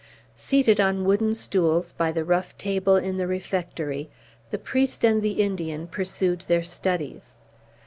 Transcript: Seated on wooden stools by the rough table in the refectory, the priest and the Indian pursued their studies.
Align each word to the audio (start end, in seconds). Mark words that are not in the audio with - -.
Seated 0.35 0.79
on 0.79 1.05
wooden 1.05 1.35
stools 1.35 1.91
by 1.91 2.11
the 2.11 2.25
rough 2.25 2.57
table 2.57 2.95
in 2.95 3.17
the 3.17 3.27
refectory, 3.27 4.09
the 4.49 4.57
priest 4.57 5.05
and 5.05 5.21
the 5.21 5.33
Indian 5.33 5.85
pursued 5.85 6.41
their 6.47 6.63
studies. 6.63 7.37